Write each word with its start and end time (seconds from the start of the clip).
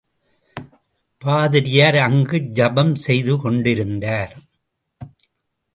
பாதிரியார் 1.21 1.97
அங்கு 1.97 2.39
ஜபம் 2.39 2.95
செய்துகொண்டிருந்தார். 3.07 4.33